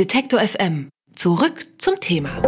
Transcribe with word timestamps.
Detektor 0.00 0.40
FM. 0.40 0.88
Zurück 1.14 1.66
zum 1.76 2.00
Thema. 2.00 2.40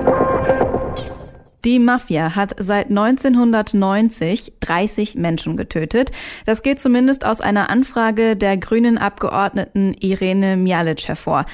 Die 1.66 1.78
Mafia 1.78 2.34
hat 2.34 2.54
seit 2.58 2.88
1990 2.88 4.54
30 4.60 5.16
Menschen 5.16 5.58
getötet. 5.58 6.12
Das 6.46 6.62
geht 6.62 6.80
zumindest 6.80 7.26
aus 7.26 7.42
einer 7.42 7.68
Anfrage 7.68 8.36
der 8.36 8.56
grünen 8.56 8.96
Abgeordneten 8.96 9.94
Irene 10.00 10.56
Mjalic 10.56 11.06
hervor. 11.06 11.44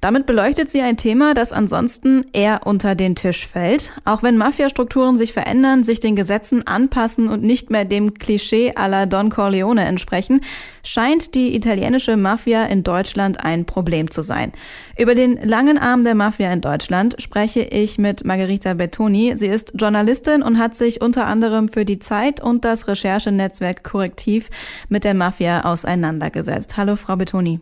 Damit 0.00 0.26
beleuchtet 0.26 0.70
sie 0.70 0.80
ein 0.80 0.96
Thema, 0.96 1.34
das 1.34 1.52
ansonsten 1.52 2.24
eher 2.32 2.60
unter 2.66 2.94
den 2.94 3.16
Tisch 3.16 3.48
fällt. 3.48 3.92
Auch 4.04 4.22
wenn 4.22 4.36
Mafiastrukturen 4.36 5.16
sich 5.16 5.32
verändern, 5.32 5.82
sich 5.82 5.98
den 5.98 6.14
Gesetzen 6.14 6.64
anpassen 6.64 7.28
und 7.28 7.42
nicht 7.42 7.70
mehr 7.70 7.84
dem 7.84 8.14
Klischee 8.14 8.74
aller 8.76 9.06
Don 9.06 9.28
Corleone 9.28 9.84
entsprechen, 9.84 10.40
scheint 10.84 11.34
die 11.34 11.56
italienische 11.56 12.16
Mafia 12.16 12.66
in 12.66 12.84
Deutschland 12.84 13.44
ein 13.44 13.64
Problem 13.64 14.08
zu 14.08 14.22
sein. 14.22 14.52
Über 14.96 15.16
den 15.16 15.36
langen 15.42 15.78
Arm 15.78 16.04
der 16.04 16.14
Mafia 16.14 16.52
in 16.52 16.60
Deutschland 16.60 17.20
spreche 17.20 17.62
ich 17.62 17.98
mit 17.98 18.24
Margherita 18.24 18.74
Bettoni. 18.74 19.32
Sie 19.34 19.48
ist 19.48 19.72
Journalistin 19.74 20.42
und 20.42 20.58
hat 20.58 20.76
sich 20.76 21.00
unter 21.00 21.26
anderem 21.26 21.68
für 21.68 21.84
die 21.84 21.98
Zeit 21.98 22.40
und 22.40 22.64
das 22.64 22.86
Recherchenetzwerk 22.86 23.82
Korrektiv 23.82 24.48
mit 24.88 25.02
der 25.02 25.14
Mafia 25.14 25.64
auseinandergesetzt. 25.64 26.76
Hallo, 26.76 26.94
Frau 26.94 27.16
Bettoni. 27.16 27.58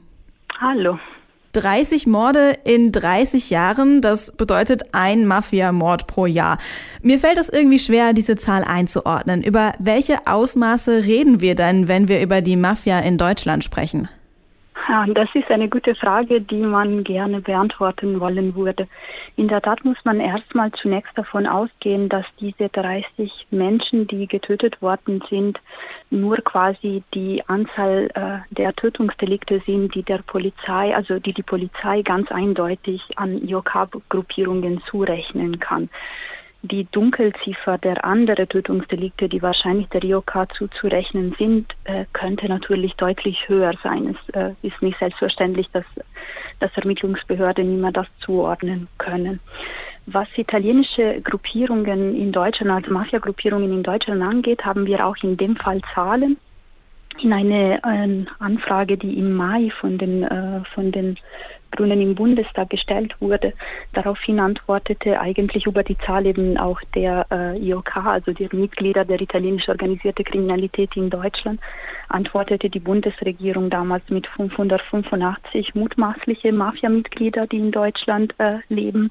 Hallo. 0.60 0.98
30 1.56 2.06
Morde 2.06 2.52
in 2.64 2.92
30 2.92 3.48
Jahren, 3.48 4.02
das 4.02 4.30
bedeutet 4.30 4.92
ein 4.92 5.26
Mafia-Mord 5.26 6.06
pro 6.06 6.26
Jahr. 6.26 6.58
Mir 7.00 7.18
fällt 7.18 7.38
es 7.38 7.48
irgendwie 7.48 7.78
schwer, 7.78 8.12
diese 8.12 8.36
Zahl 8.36 8.62
einzuordnen. 8.62 9.42
Über 9.42 9.72
welche 9.78 10.26
Ausmaße 10.26 11.06
reden 11.06 11.40
wir 11.40 11.54
denn, 11.54 11.88
wenn 11.88 12.08
wir 12.08 12.20
über 12.20 12.42
die 12.42 12.56
Mafia 12.56 12.98
in 12.98 13.16
Deutschland 13.16 13.64
sprechen? 13.64 14.08
Ja, 14.88 15.04
das 15.04 15.28
ist 15.34 15.50
eine 15.50 15.68
gute 15.68 15.96
Frage, 15.96 16.40
die 16.40 16.62
man 16.62 17.02
gerne 17.02 17.40
beantworten 17.40 18.20
wollen 18.20 18.54
würde. 18.54 18.86
In 19.34 19.48
der 19.48 19.60
Tat 19.60 19.84
muss 19.84 19.96
man 20.04 20.20
erstmal 20.20 20.70
zunächst 20.72 21.10
davon 21.18 21.48
ausgehen, 21.48 22.08
dass 22.08 22.24
diese 22.38 22.68
30 22.68 23.48
Menschen, 23.50 24.06
die 24.06 24.28
getötet 24.28 24.80
worden 24.80 25.24
sind, 25.28 25.58
nur 26.10 26.36
quasi 26.36 27.02
die 27.14 27.42
Anzahl 27.48 28.10
äh, 28.14 28.54
der 28.54 28.76
Tötungsdelikte 28.76 29.60
sind, 29.66 29.92
die 29.96 30.04
der 30.04 30.18
Polizei, 30.18 30.94
also 30.94 31.18
die 31.18 31.32
die 31.32 31.42
Polizei 31.42 32.02
ganz 32.02 32.30
eindeutig 32.30 33.02
an 33.16 33.42
IOK-Gruppierungen 33.42 34.82
zurechnen 34.88 35.58
kann 35.58 35.88
die 36.66 36.86
Dunkelziffer 36.90 37.78
der 37.78 38.04
anderen 38.04 38.48
Tötungsdelikte, 38.48 39.28
die 39.28 39.42
wahrscheinlich 39.42 39.88
der 39.88 40.04
IOK 40.04 40.48
zuzurechnen 40.56 41.34
sind, 41.38 41.74
äh, 41.84 42.04
könnte 42.12 42.48
natürlich 42.48 42.94
deutlich 42.94 43.48
höher 43.48 43.72
sein. 43.82 44.16
Es 44.16 44.34
äh, 44.34 44.54
ist 44.62 44.80
nicht 44.82 44.98
selbstverständlich, 44.98 45.68
dass, 45.72 45.84
dass 46.60 46.70
Ermittlungsbehörden 46.76 47.78
immer 47.78 47.92
das 47.92 48.06
zuordnen 48.20 48.88
können. 48.98 49.40
Was 50.06 50.28
italienische 50.36 51.20
Gruppierungen 51.20 52.14
in 52.16 52.30
Deutschland, 52.30 52.70
also 52.70 52.92
Mafia-Gruppierungen 52.92 53.72
in 53.72 53.82
Deutschland 53.82 54.22
angeht, 54.22 54.64
haben 54.64 54.86
wir 54.86 55.04
auch 55.04 55.16
in 55.22 55.36
dem 55.36 55.56
Fall 55.56 55.80
Zahlen. 55.94 56.36
In 57.22 57.32
eine 57.32 57.78
äh, 57.82 58.24
Anfrage, 58.38 58.98
die 58.98 59.18
im 59.18 59.34
Mai 59.34 59.70
von 59.80 59.98
den, 59.98 60.22
äh, 60.22 60.60
von 60.74 60.92
den 60.92 61.16
Grünen 61.70 62.00
im 62.00 62.14
Bundestag 62.14 62.70
gestellt 62.70 63.14
wurde. 63.20 63.52
Daraufhin 63.92 64.40
antwortete 64.40 65.20
eigentlich 65.20 65.66
über 65.66 65.82
die 65.82 65.98
Zahl 65.98 66.26
eben 66.26 66.56
auch 66.58 66.80
der 66.94 67.26
äh, 67.30 67.58
IOK, 67.58 67.96
also 67.96 68.32
der 68.32 68.48
Mitglieder 68.52 69.04
der 69.04 69.20
italienisch 69.20 69.68
organisierten 69.68 70.24
Kriminalität 70.24 70.96
in 70.96 71.10
Deutschland, 71.10 71.60
antwortete 72.08 72.70
die 72.70 72.80
Bundesregierung 72.80 73.70
damals 73.70 74.08
mit 74.08 74.26
585 74.26 75.74
mutmaßliche 75.74 76.52
Mafia-Mitglieder, 76.52 77.46
die 77.46 77.58
in 77.58 77.72
Deutschland 77.72 78.34
äh, 78.38 78.58
leben. 78.68 79.10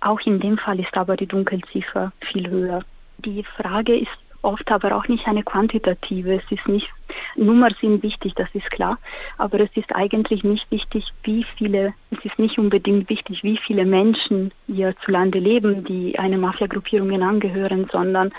Auch 0.00 0.20
in 0.20 0.40
dem 0.40 0.58
Fall 0.58 0.80
ist 0.80 0.96
aber 0.96 1.16
die 1.16 1.26
Dunkelziffer 1.26 2.12
viel 2.20 2.48
höher. 2.48 2.82
Die 3.18 3.44
Frage 3.44 3.96
ist 3.96 4.10
oft 4.42 4.70
aber 4.70 4.96
auch 4.96 5.08
nicht 5.08 5.26
eine 5.26 5.42
quantitative. 5.42 6.34
Es 6.34 6.50
ist 6.50 6.68
nicht, 6.68 6.88
Nummern 7.36 7.74
sind 7.80 8.02
wichtig, 8.02 8.34
das 8.34 8.48
ist 8.52 8.70
klar, 8.70 8.98
aber 9.38 9.60
es 9.60 9.70
ist 9.74 9.94
eigentlich 9.94 10.44
nicht 10.44 10.70
wichtig, 10.70 11.04
wie 11.24 11.46
viele, 11.56 11.94
es 12.10 12.24
ist 12.24 12.38
nicht 12.38 12.58
unbedingt 12.58 13.08
wichtig, 13.08 13.42
wie 13.42 13.56
viele 13.56 13.84
Menschen 13.84 14.52
hierzulande 14.66 15.38
leben, 15.38 15.84
die 15.84 16.18
eine 16.18 16.38
Mafia-Gruppierungen 16.38 17.22
angehören, 17.22 17.88
sondern 17.90 18.32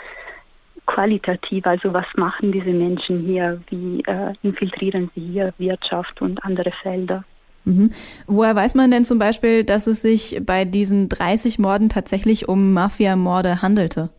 qualitativ, 0.86 1.66
also 1.66 1.94
was 1.94 2.06
machen 2.18 2.52
diese 2.52 2.72
Menschen 2.72 3.22
hier, 3.22 3.62
wie 3.70 4.02
äh, 4.06 4.34
infiltrieren 4.44 5.10
sie 5.16 5.22
hier 5.22 5.54
Wirtschaft 5.58 6.22
und 6.22 6.44
andere 6.44 6.72
Felder. 6.82 7.24
Mhm. 7.66 7.92
Woher 8.28 8.56
weiß 8.56 8.76
man 8.76 8.92
denn 8.92 9.06
zum 9.06 9.20
Beispiel, 9.20 9.64
dass 9.64 9.88
es 9.88 10.02
sich 10.02 10.42
bei 10.46 10.66
diesen 10.66 11.08
30 11.08 11.60
Morden 11.60 11.88
tatsächlich 11.88 12.50
um 12.50 12.74
Mafia-Morde 12.74 13.62
handelte? 13.62 14.10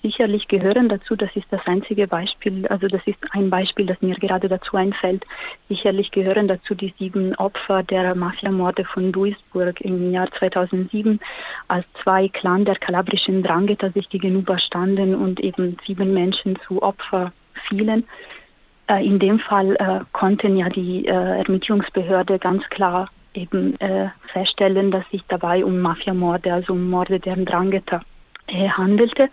Sicherlich 0.00 0.46
gehören 0.46 0.88
dazu, 0.88 1.16
das 1.16 1.30
ist 1.34 1.46
das 1.50 1.60
einzige 1.66 2.06
Beispiel, 2.06 2.66
also 2.68 2.86
das 2.86 3.00
ist 3.04 3.18
ein 3.32 3.50
Beispiel, 3.50 3.86
das 3.86 4.00
mir 4.00 4.14
gerade 4.14 4.48
dazu 4.48 4.76
einfällt. 4.76 5.24
Sicherlich 5.68 6.12
gehören 6.12 6.46
dazu 6.46 6.76
die 6.76 6.94
sieben 6.98 7.34
Opfer 7.34 7.82
der 7.82 8.14
Mafiamorde 8.14 8.84
von 8.84 9.10
Duisburg 9.10 9.80
im 9.80 10.12
Jahr 10.12 10.30
2007, 10.38 11.18
als 11.66 11.84
zwei 12.02 12.28
Clan 12.28 12.64
der 12.64 12.76
kalabrischen 12.76 13.42
Drangheta 13.42 13.90
sich 13.90 14.08
gegenüberstanden 14.08 15.16
und 15.16 15.40
eben 15.40 15.76
sieben 15.84 16.14
Menschen 16.14 16.56
zu 16.66 16.80
Opfer 16.80 17.32
fielen. 17.68 18.04
Äh, 18.88 19.04
in 19.04 19.18
dem 19.18 19.40
Fall 19.40 19.74
äh, 19.80 20.04
konnten 20.12 20.56
ja 20.56 20.68
die 20.68 21.06
äh, 21.06 21.10
Ermittlungsbehörde 21.10 22.38
ganz 22.38 22.62
klar 22.70 23.10
eben 23.34 23.78
äh, 23.80 24.10
feststellen, 24.32 24.92
dass 24.92 25.04
sich 25.10 25.22
dabei 25.26 25.64
um 25.64 25.80
Mafiamorde, 25.80 26.52
also 26.52 26.72
um 26.74 26.88
Morde 26.88 27.18
der 27.18 27.36
Drangheta 27.36 28.00
äh, 28.46 28.68
handelte. 28.68 29.28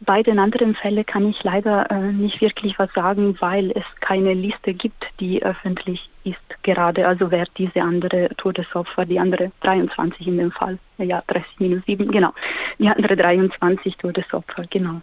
Bei 0.00 0.22
den 0.22 0.38
anderen 0.38 0.74
Fällen 0.74 1.06
kann 1.06 1.30
ich 1.30 1.42
leider 1.42 1.90
äh, 1.90 2.12
nicht 2.12 2.40
wirklich 2.42 2.78
was 2.78 2.92
sagen, 2.94 3.36
weil 3.40 3.70
es 3.70 3.84
keine 4.00 4.34
Liste 4.34 4.74
gibt, 4.74 5.06
die 5.20 5.42
öffentlich 5.42 6.10
ist 6.24 6.36
gerade. 6.62 7.06
Also 7.08 7.30
wer 7.30 7.46
diese 7.56 7.80
andere 7.80 8.28
Todesopfer, 8.36 9.06
die 9.06 9.18
andere 9.18 9.52
23 9.62 10.26
in 10.26 10.36
dem 10.36 10.52
Fall, 10.52 10.78
ja 10.98 11.22
30 11.26 11.60
minus 11.60 11.84
7, 11.86 12.10
genau, 12.10 12.32
die 12.78 12.88
andere 12.88 13.16
23 13.16 13.96
Todesopfer, 13.96 14.64
genau. 14.68 15.00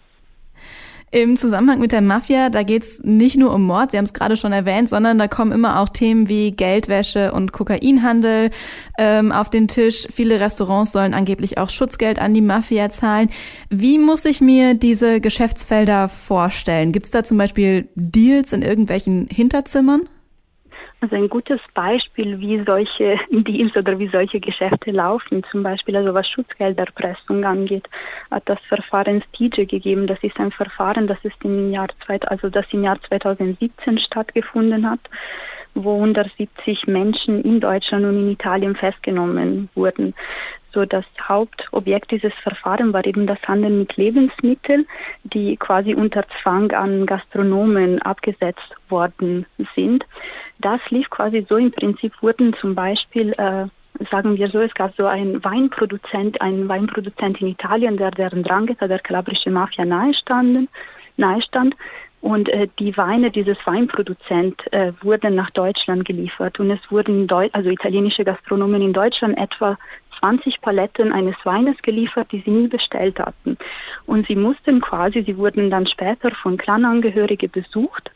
Im 1.10 1.36
Zusammenhang 1.36 1.78
mit 1.78 1.92
der 1.92 2.00
Mafia, 2.00 2.50
da 2.50 2.64
geht 2.64 2.82
es 2.82 3.00
nicht 3.04 3.36
nur 3.36 3.52
um 3.54 3.62
Mord, 3.62 3.92
Sie 3.92 3.98
haben 3.98 4.04
es 4.04 4.12
gerade 4.12 4.36
schon 4.36 4.52
erwähnt, 4.52 4.88
sondern 4.88 5.18
da 5.18 5.28
kommen 5.28 5.52
immer 5.52 5.80
auch 5.80 5.88
Themen 5.88 6.28
wie 6.28 6.50
Geldwäsche 6.50 7.32
und 7.32 7.52
Kokainhandel 7.52 8.50
ähm, 8.98 9.30
auf 9.30 9.48
den 9.48 9.68
Tisch. 9.68 10.08
Viele 10.10 10.40
Restaurants 10.40 10.90
sollen 10.90 11.14
angeblich 11.14 11.58
auch 11.58 11.70
Schutzgeld 11.70 12.18
an 12.18 12.34
die 12.34 12.40
Mafia 12.40 12.88
zahlen. 12.88 13.30
Wie 13.70 13.98
muss 13.98 14.24
ich 14.24 14.40
mir 14.40 14.74
diese 14.74 15.20
Geschäftsfelder 15.20 16.08
vorstellen? 16.08 16.90
Gibt 16.90 17.06
es 17.06 17.12
da 17.12 17.22
zum 17.22 17.38
Beispiel 17.38 17.88
Deals 17.94 18.52
in 18.52 18.62
irgendwelchen 18.62 19.28
Hinterzimmern? 19.30 20.08
Also 21.04 21.16
ein 21.16 21.28
gutes 21.28 21.60
Beispiel, 21.74 22.40
wie 22.40 22.64
solche 22.64 23.18
Deals 23.30 23.76
oder 23.76 23.98
wie 23.98 24.08
solche 24.08 24.40
Geschäfte 24.40 24.90
laufen, 24.90 25.44
zum 25.52 25.62
Beispiel 25.62 25.94
also 25.96 26.14
was 26.14 26.26
Schutzgelderpressung 26.26 27.44
angeht, 27.44 27.86
hat 28.30 28.44
das 28.46 28.58
Verfahren 28.70 29.22
Stige 29.28 29.66
gegeben. 29.66 30.06
Das 30.06 30.16
ist 30.22 30.40
ein 30.40 30.50
Verfahren, 30.50 31.06
das 31.06 31.18
ist 31.22 31.36
im 31.44 31.70
Jahr, 31.70 31.88
also 32.28 32.48
das 32.48 32.64
im 32.70 32.84
Jahr 32.84 32.96
2017 33.06 33.98
stattgefunden 33.98 34.88
hat, 34.88 35.00
wo 35.74 35.96
170 35.96 36.86
Menschen 36.86 37.42
in 37.42 37.60
Deutschland 37.60 38.06
und 38.06 38.20
in 38.20 38.30
Italien 38.30 38.74
festgenommen 38.74 39.68
wurden. 39.74 40.14
So 40.74 40.84
das 40.84 41.04
Hauptobjekt 41.22 42.10
dieses 42.10 42.32
Verfahrens 42.42 42.92
war 42.92 43.06
eben 43.06 43.26
das 43.26 43.38
Handeln 43.46 43.78
mit 43.78 43.96
Lebensmitteln, 43.96 44.86
die 45.22 45.56
quasi 45.56 45.94
unter 45.94 46.24
Zwang 46.42 46.72
an 46.72 47.06
Gastronomen 47.06 48.02
abgesetzt 48.02 48.74
worden 48.88 49.46
sind. 49.76 50.04
Das 50.58 50.80
lief 50.90 51.08
quasi 51.10 51.46
so, 51.48 51.56
im 51.56 51.70
Prinzip 51.70 52.12
wurden 52.20 52.54
zum 52.60 52.74
Beispiel, 52.74 53.32
äh, 53.34 53.66
sagen 54.10 54.36
wir 54.36 54.50
so, 54.50 54.60
es 54.60 54.74
gab 54.74 54.94
so 54.96 55.06
einen 55.06 55.44
Weinproduzent, 55.44 56.40
einen 56.40 56.68
Weinproduzent 56.68 57.40
in 57.40 57.48
Italien, 57.48 57.96
der 57.96 58.10
deren 58.10 58.42
Drangheta, 58.42 58.88
der 58.88 58.98
kalabrische 58.98 59.50
Mafia 59.50 59.84
nahestanden, 59.84 60.68
nahestand. 61.16 61.76
Und 62.24 62.48
äh, 62.48 62.68
die 62.78 62.96
Weine 62.96 63.30
dieses 63.30 63.58
Weinproduzent 63.66 64.72
äh, 64.72 64.92
wurden 65.02 65.34
nach 65.34 65.50
Deutschland 65.50 66.06
geliefert 66.06 66.58
und 66.58 66.70
es 66.70 66.80
wurden 66.90 67.26
Deu 67.26 67.50
also 67.52 67.68
italienische 67.68 68.24
Gastronomen 68.24 68.80
in 68.80 68.94
Deutschland 68.94 69.36
etwa 69.36 69.76
20 70.24 70.62
Paletten 70.62 71.12
eines 71.12 71.34
Weines 71.44 71.76
geliefert, 71.82 72.32
die 72.32 72.40
sie 72.40 72.50
nie 72.50 72.68
bestellt 72.68 73.18
hatten. 73.18 73.58
Und 74.06 74.26
sie 74.26 74.36
mussten 74.36 74.80
quasi, 74.80 75.22
sie 75.22 75.36
wurden 75.36 75.70
dann 75.70 75.86
später 75.86 76.30
von 76.42 76.56
Clanangehörigen 76.56 77.50
besucht 77.50 78.10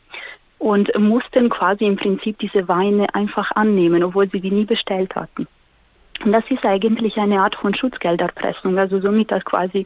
und 0.57 0.89
mussten 0.97 1.49
quasi 1.49 1.85
im 1.85 1.97
Prinzip 1.97 2.39
diese 2.39 2.67
Weine 2.67 3.13
einfach 3.13 3.51
annehmen, 3.51 4.03
obwohl 4.03 4.27
sie 4.27 4.41
die 4.41 4.49
nie 4.49 4.65
bestellt 4.65 5.13
hatten. 5.15 5.47
Und 6.25 6.31
das 6.31 6.43
ist 6.49 6.65
eigentlich 6.65 7.15
eine 7.17 7.41
Art 7.41 7.55
von 7.55 7.75
Schutzgelderpressung. 7.75 8.77
Also 8.79 8.99
somit 8.99 9.31
dass 9.31 9.45
quasi 9.45 9.85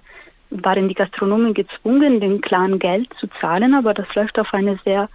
waren 0.49 0.87
die 0.87 0.95
Gastronomen 0.95 1.53
gezwungen, 1.53 2.21
den 2.21 2.39
klaren 2.39 2.79
Geld 2.79 3.09
zu 3.19 3.27
zahlen, 3.41 3.73
aber 3.73 3.93
das 3.93 4.07
läuft 4.15 4.39
auf 4.39 4.53
eine 4.53 4.79
sehr 4.85 5.09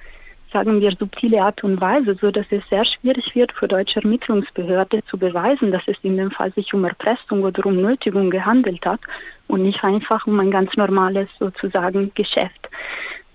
sagen 0.52 0.80
wir, 0.80 0.92
subtile 0.98 1.42
Art 1.42 1.62
und 1.64 1.80
Weise, 1.80 2.16
so 2.20 2.30
dass 2.30 2.46
es 2.50 2.62
sehr 2.70 2.84
schwierig 2.84 3.34
wird 3.34 3.52
für 3.52 3.68
deutsche 3.68 4.02
Ermittlungsbehörde 4.02 5.04
zu 5.10 5.18
beweisen, 5.18 5.72
dass 5.72 5.82
es 5.86 5.96
in 6.02 6.16
dem 6.16 6.30
Fall 6.30 6.52
sich 6.52 6.72
um 6.74 6.84
Erpressung 6.84 7.42
oder 7.42 7.66
um 7.66 7.76
Nötigung 7.80 8.30
gehandelt 8.30 8.84
hat 8.86 9.00
und 9.46 9.62
nicht 9.62 9.82
einfach 9.84 10.26
um 10.26 10.38
ein 10.40 10.50
ganz 10.50 10.74
normales 10.76 11.28
sozusagen 11.38 12.12
Geschäft. 12.14 12.68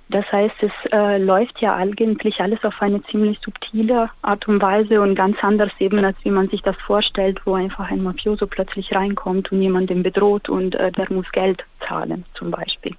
Das 0.10 0.32
heißt, 0.32 0.56
es 0.62 0.72
äh, 0.92 1.18
läuft 1.18 1.60
ja 1.60 1.76
eigentlich 1.76 2.40
alles 2.40 2.64
auf 2.64 2.80
eine 2.82 3.02
ziemlich 3.06 3.40
subtile 3.44 4.12
Art 4.22 4.48
und 4.48 4.62
Weise 4.62 5.02
und 5.02 5.16
ganz 5.16 5.38
anders 5.42 5.72
eben, 5.80 6.06
als 6.06 6.18
wie 6.24 6.30
man 6.30 6.50
sich 6.50 6.62
das 6.62 6.76
vorstellt, 6.86 7.42
wo 7.46 7.56
einfach 7.56 7.90
ein 7.90 8.04
Mafioso 8.04 8.46
plötzlich 8.46 8.94
reinkommt 8.94 9.52
und 9.52 9.62
jemanden 9.62 10.04
bedroht 10.04 10.50
und 10.50 10.76
äh, 10.76 10.92
der 10.92 11.12
muss 11.12 11.32
Geld 11.32 11.64
zahlen 11.88 12.26
zum 12.36 12.52
Beispiel. 12.52 12.96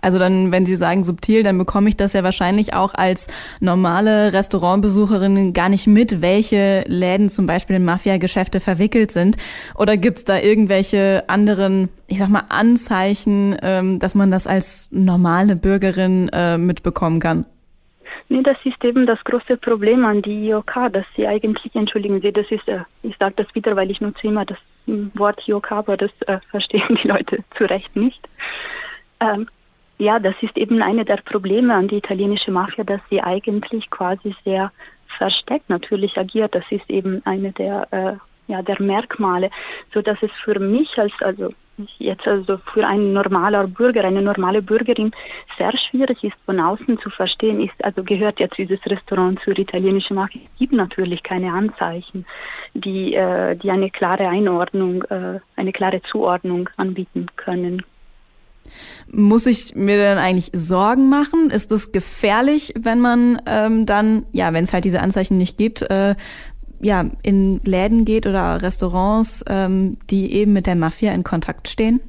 Also 0.00 0.18
dann, 0.18 0.52
wenn 0.52 0.64
Sie 0.64 0.76
sagen 0.76 1.04
subtil, 1.04 1.42
dann 1.42 1.58
bekomme 1.58 1.88
ich 1.88 1.96
das 1.96 2.12
ja 2.12 2.22
wahrscheinlich 2.22 2.74
auch 2.74 2.94
als 2.94 3.26
normale 3.60 4.32
Restaurantbesucherin 4.32 5.52
gar 5.52 5.68
nicht 5.68 5.86
mit, 5.86 6.22
welche 6.22 6.84
Läden 6.86 7.28
zum 7.28 7.46
Beispiel 7.46 7.76
in 7.76 7.84
Mafia-Geschäfte 7.84 8.60
verwickelt 8.60 9.10
sind. 9.10 9.36
Oder 9.74 9.96
gibt 9.96 10.18
es 10.18 10.24
da 10.24 10.38
irgendwelche 10.38 11.24
anderen, 11.26 11.88
ich 12.06 12.18
sag 12.18 12.28
mal, 12.28 12.44
Anzeichen, 12.48 13.56
ähm, 13.62 13.98
dass 13.98 14.14
man 14.14 14.30
das 14.30 14.46
als 14.46 14.88
normale 14.90 15.56
Bürgerin 15.56 16.28
äh, 16.32 16.58
mitbekommen 16.58 17.20
kann? 17.20 17.44
Nee, 18.30 18.42
das 18.42 18.56
ist 18.64 18.84
eben 18.84 19.06
das 19.06 19.22
große 19.24 19.56
Problem 19.56 20.04
an 20.04 20.20
die 20.20 20.48
IOK, 20.48 20.92
dass 20.92 21.06
sie 21.16 21.26
eigentlich, 21.26 21.74
entschuldigen 21.74 22.20
Sie, 22.20 22.30
das 22.30 22.46
ist, 22.50 22.68
äh, 22.68 22.80
ich 23.02 23.16
sage 23.18 23.34
das 23.36 23.54
wieder, 23.54 23.74
weil 23.74 23.90
ich 23.90 24.00
nutze 24.00 24.26
immer 24.26 24.44
das 24.44 24.58
Wort 25.14 25.46
IOK, 25.48 25.72
aber 25.72 25.96
das 25.96 26.10
äh, 26.26 26.38
verstehen 26.50 26.98
die 27.02 27.08
Leute 27.08 27.38
zu 27.56 27.64
Recht 27.64 27.94
nicht. 27.96 28.28
Ähm, 29.20 29.48
ja, 29.98 30.18
das 30.18 30.34
ist 30.40 30.56
eben 30.56 30.80
eine 30.80 31.04
der 31.04 31.16
Probleme 31.16 31.74
an 31.74 31.88
die 31.88 31.96
italienische 31.96 32.52
Mafia, 32.52 32.84
dass 32.84 33.00
sie 33.10 33.20
eigentlich 33.20 33.90
quasi 33.90 34.34
sehr 34.44 34.70
versteckt 35.18 35.68
natürlich 35.68 36.16
agiert. 36.16 36.54
Das 36.54 36.64
ist 36.70 36.88
eben 36.88 37.20
eine 37.24 37.52
der, 37.52 37.88
äh, 37.90 38.52
ja, 38.52 38.62
der 38.62 38.80
Merkmale, 38.80 39.50
so 39.92 40.00
dass 40.00 40.18
es 40.22 40.30
für 40.44 40.58
mich 40.60 40.96
als, 40.98 41.12
also 41.20 41.52
jetzt 41.98 42.26
also 42.26 42.58
für 42.72 42.86
einen 42.86 43.12
normaler 43.12 43.66
Bürger, 43.66 44.04
eine 44.04 44.22
normale 44.22 44.62
Bürgerin 44.62 45.12
sehr 45.58 45.76
schwierig 45.76 46.22
ist 46.24 46.36
von 46.44 46.60
außen 46.60 46.98
zu 47.00 47.10
verstehen, 47.10 47.60
ist, 47.60 47.84
also 47.84 48.02
gehört 48.02 48.40
jetzt 48.40 48.58
dieses 48.58 48.84
Restaurant 48.86 49.40
zur 49.44 49.58
italienischen 49.58 50.14
Mafia. 50.14 50.40
Es 50.52 50.58
gibt 50.58 50.72
natürlich 50.72 51.22
keine 51.22 51.52
Anzeichen, 51.52 52.24
die, 52.74 53.14
äh, 53.14 53.56
die 53.56 53.70
eine 53.70 53.90
klare 53.90 54.28
Einordnung, 54.28 55.02
äh, 55.04 55.40
eine 55.56 55.72
klare 55.72 56.02
Zuordnung 56.02 56.68
anbieten 56.76 57.26
können. 57.36 57.82
Muss 59.10 59.46
ich 59.46 59.74
mir 59.74 59.96
denn 59.96 60.18
eigentlich 60.18 60.50
Sorgen 60.52 61.08
machen? 61.08 61.50
Ist 61.50 61.72
es 61.72 61.92
gefährlich, 61.92 62.74
wenn 62.78 63.00
man 63.00 63.40
ähm, 63.46 63.86
dann, 63.86 64.26
ja, 64.32 64.52
wenn 64.52 64.64
es 64.64 64.72
halt 64.72 64.84
diese 64.84 65.00
Anzeichen 65.00 65.38
nicht 65.38 65.56
gibt, 65.56 65.82
äh, 65.82 66.14
ja, 66.80 67.06
in 67.22 67.60
Läden 67.64 68.04
geht 68.04 68.26
oder 68.26 68.62
Restaurants, 68.62 69.44
ähm, 69.48 69.96
die 70.10 70.32
eben 70.32 70.52
mit 70.52 70.66
der 70.66 70.76
Mafia 70.76 71.12
in 71.12 71.24
Kontakt 71.24 71.68
stehen? 71.68 72.00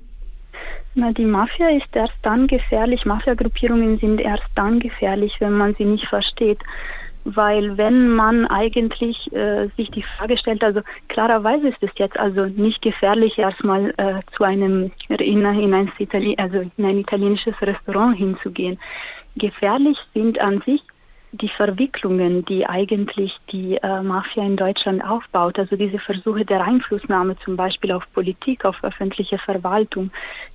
Na, 0.96 1.12
die 1.12 1.26
Mafia 1.26 1.70
ist 1.70 1.88
erst 1.94 2.14
dann 2.24 2.48
gefährlich, 2.48 3.06
Mafia-Gruppierungen 3.06 4.00
sind 4.00 4.20
erst 4.20 4.44
dann 4.56 4.80
gefährlich, 4.80 5.34
wenn 5.40 5.54
man 5.54 5.76
sie 5.76 5.86
nicht 5.86 6.08
versteht 6.08 6.60
weil 7.26 7.78
wenn 7.78 8.10
man 8.10 8.46
eigentlich 8.48 9.32
äh, 9.34 9.68
sich 9.78 9.92
die 9.92 10.04
Frage 10.04 10.38
stellt, 10.38 10.64
also 10.64 10.82
klarerweise 11.08 11.70
ist 11.70 11.82
es 11.82 11.92
jetzt 11.96 12.18
also 12.20 12.46
nicht 12.46 12.82
gefährlich, 12.82 13.38
erstmal 13.38 13.94
äh, 13.98 14.22
zu 14.36 14.44
einem 14.44 14.92
in, 15.10 15.46
in, 15.46 15.74
ein 15.74 15.92
Itali 15.98 16.36
also 16.38 16.60
in 16.78 16.86
ein 16.86 17.00
italienisches 17.00 17.54
Restaurant 17.62 18.18
hinzugehen. 18.18 18.80
Gefährlich 19.36 19.98
sind 20.14 20.40
an 20.40 20.62
sich 20.66 20.82
die 21.32 21.50
Verwicklungen, 21.50 22.44
die 22.46 22.66
eigentlich 22.66 23.38
die 23.52 23.78
äh, 23.78 24.02
Mafia 24.02 24.44
in 24.44 24.58
Deutschland 24.58 25.04
aufbaut, 25.04 25.60
also 25.60 25.76
diese 25.76 26.00
Versuche 26.00 26.44
der 26.44 26.66
Einflussnahme 26.66 27.36
zum 27.46 27.56
Beispiel 27.56 27.92
auf 27.92 28.04
Politik, 28.14 28.66
auf 28.66 28.84
öffentliche 28.84 29.38
Verwaltung, 29.38 30.10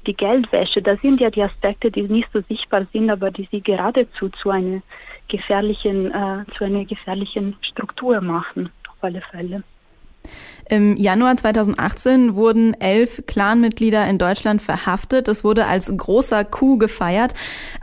die 0.06 0.14
Geldwäsche, 0.14 0.82
das 0.82 1.00
sind 1.00 1.20
ja 1.20 1.30
die 1.30 1.42
Aspekte, 1.42 1.90
die 1.90 2.02
nicht 2.02 2.28
so 2.32 2.40
sichtbar 2.48 2.86
sind, 2.92 3.08
aber 3.08 3.30
die 3.30 3.48
sie 3.52 3.60
geradezu 3.60 4.28
zu 4.30 4.50
einer 4.50 4.82
gefährlichen, 5.28 6.10
äh, 6.12 6.44
zu 6.56 6.64
einer 6.64 6.84
gefährlichen 6.84 7.56
Struktur 7.62 8.20
machen, 8.20 8.70
auf 8.88 8.96
alle 9.02 9.22
Fälle. 9.30 9.62
Im 10.68 10.96
Januar 10.96 11.36
2018 11.36 12.34
wurden 12.34 12.74
elf 12.80 13.22
Clanmitglieder 13.26 14.06
in 14.06 14.18
Deutschland 14.18 14.62
verhaftet. 14.62 15.28
Es 15.28 15.44
wurde 15.44 15.66
als 15.66 15.94
großer 15.94 16.44
Coup 16.44 16.78
gefeiert. 16.78 17.34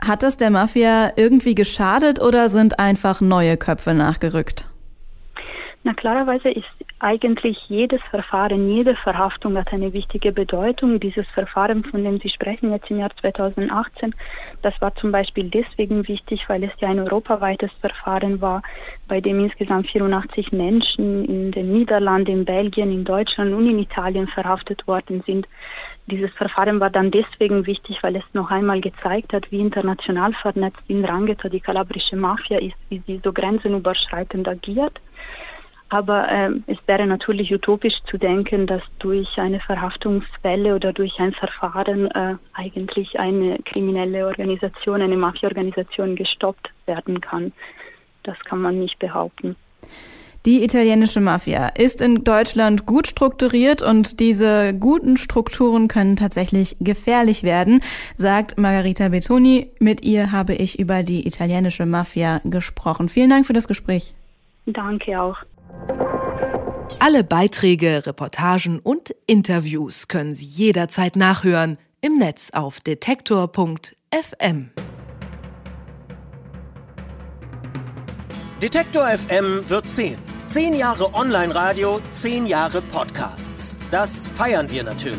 Hat 0.04 0.24
das 0.24 0.36
der 0.36 0.50
Mafia 0.50 1.12
irgendwie 1.16 1.54
geschadet 1.54 2.20
oder 2.20 2.48
sind 2.48 2.80
einfach 2.80 3.20
neue 3.20 3.56
Köpfe 3.56 3.94
nachgerückt? 3.94 4.68
Na 5.84 5.94
klarerweise 5.94 6.48
ist 6.48 6.66
eigentlich 7.02 7.58
jedes 7.68 8.00
Verfahren, 8.10 8.68
jede 8.68 8.94
Verhaftung 8.94 9.58
hat 9.58 9.72
eine 9.72 9.92
wichtige 9.92 10.30
Bedeutung. 10.30 11.00
Dieses 11.00 11.26
Verfahren, 11.34 11.82
von 11.84 12.04
dem 12.04 12.20
Sie 12.20 12.28
sprechen, 12.28 12.70
jetzt 12.70 12.90
im 12.90 13.00
Jahr 13.00 13.10
2018, 13.20 14.14
das 14.62 14.72
war 14.80 14.94
zum 14.94 15.10
Beispiel 15.10 15.50
deswegen 15.50 16.06
wichtig, 16.06 16.44
weil 16.48 16.62
es 16.62 16.70
ja 16.78 16.88
ein 16.88 17.00
europaweites 17.00 17.70
Verfahren 17.80 18.40
war, 18.40 18.62
bei 19.08 19.20
dem 19.20 19.40
insgesamt 19.40 19.90
84 19.90 20.52
Menschen 20.52 21.24
in 21.24 21.50
den 21.50 21.72
Niederlanden, 21.72 22.30
in 22.30 22.44
Belgien, 22.44 22.92
in 22.92 23.04
Deutschland 23.04 23.52
und 23.52 23.68
in 23.68 23.80
Italien 23.80 24.28
verhaftet 24.28 24.86
worden 24.86 25.24
sind. 25.26 25.48
Dieses 26.06 26.30
Verfahren 26.32 26.78
war 26.78 26.90
dann 26.90 27.10
deswegen 27.10 27.66
wichtig, 27.66 27.98
weil 28.02 28.14
es 28.14 28.24
noch 28.32 28.52
einmal 28.52 28.80
gezeigt 28.80 29.32
hat, 29.32 29.50
wie 29.50 29.60
international 29.60 30.34
vernetzt 30.34 30.82
in 30.86 31.04
Rangeto 31.04 31.48
die 31.48 31.60
kalabrische 31.60 32.16
Mafia 32.16 32.58
ist, 32.58 32.76
wie 32.90 33.02
sie 33.06 33.20
so 33.24 33.32
grenzenüberschreitend 33.32 34.46
agiert 34.46 35.00
aber 35.92 36.28
äh, 36.28 36.50
es 36.66 36.78
wäre 36.86 37.06
natürlich 37.06 37.52
utopisch 37.52 37.94
zu 38.10 38.18
denken, 38.18 38.66
dass 38.66 38.82
durch 38.98 39.28
eine 39.36 39.60
Verhaftungswelle 39.60 40.74
oder 40.74 40.92
durch 40.92 41.18
ein 41.18 41.32
Verfahren 41.32 42.10
äh, 42.10 42.36
eigentlich 42.54 43.18
eine 43.20 43.58
kriminelle 43.58 44.26
Organisation, 44.26 45.02
eine 45.02 45.16
Mafia-Organisation 45.16 46.16
gestoppt 46.16 46.70
werden 46.86 47.20
kann. 47.20 47.52
Das 48.22 48.38
kann 48.44 48.60
man 48.60 48.78
nicht 48.78 48.98
behaupten. 48.98 49.56
Die 50.44 50.64
italienische 50.64 51.20
Mafia 51.20 51.68
ist 51.68 52.00
in 52.00 52.24
Deutschland 52.24 52.84
gut 52.84 53.06
strukturiert 53.06 53.80
und 53.82 54.18
diese 54.18 54.74
guten 54.74 55.16
Strukturen 55.16 55.86
können 55.86 56.16
tatsächlich 56.16 56.76
gefährlich 56.80 57.44
werden, 57.44 57.80
sagt 58.16 58.58
Margarita 58.58 59.10
Bettoni. 59.10 59.70
Mit 59.78 60.02
ihr 60.02 60.32
habe 60.32 60.54
ich 60.54 60.80
über 60.80 61.04
die 61.04 61.28
italienische 61.28 61.86
Mafia 61.86 62.40
gesprochen. 62.44 63.08
Vielen 63.08 63.30
Dank 63.30 63.46
für 63.46 63.52
das 63.52 63.68
Gespräch. 63.68 64.14
Danke 64.66 65.20
auch. 65.20 65.36
Alle 66.98 67.24
Beiträge, 67.24 68.06
Reportagen 68.06 68.78
und 68.78 69.14
Interviews 69.26 70.08
können 70.08 70.34
Sie 70.34 70.44
jederzeit 70.44 71.16
nachhören 71.16 71.78
im 72.00 72.18
Netz 72.18 72.50
auf 72.52 72.80
detektor.fm. 72.80 74.70
Detektor 78.62 79.08
FM 79.08 79.68
wird 79.68 79.90
10. 79.90 80.18
10 80.46 80.74
Jahre 80.74 81.12
Online-Radio, 81.14 82.00
10 82.10 82.46
Jahre 82.46 82.80
Podcasts. 82.82 83.76
Das 83.90 84.28
feiern 84.28 84.70
wir 84.70 84.84
natürlich. 84.84 85.18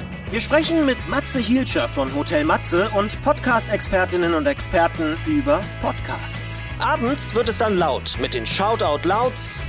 Wir 0.31 0.39
sprechen 0.39 0.85
mit 0.85 1.09
Matze 1.09 1.41
Hielscher 1.41 1.89
von 1.89 2.15
Hotel 2.15 2.45
Matze 2.45 2.89
und 2.91 3.21
Podcast-Expertinnen 3.21 4.33
und 4.33 4.47
Experten 4.47 5.17
über 5.27 5.61
Podcasts. 5.81 6.61
Abends 6.79 7.35
wird 7.35 7.49
es 7.49 7.57
dann 7.57 7.77
laut 7.77 8.17
mit 8.21 8.33
den 8.33 8.45
Shoutout 8.45 9.05
Louds. 9.05 9.59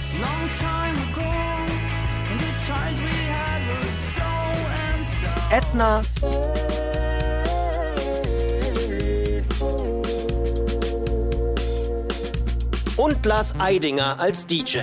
Edna. 5.51 6.03
Und 12.97 13.27
Lars 13.27 13.53
Eidinger 13.59 14.21
als 14.21 14.47
DJ. 14.47 14.83